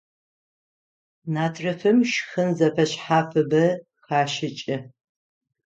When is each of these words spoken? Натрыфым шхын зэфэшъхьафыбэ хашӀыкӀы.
Натрыфым 1.33 1.99
шхын 2.13 2.49
зэфэшъхьафыбэ 2.57 3.65
хашӀыкӀы. 4.05 4.77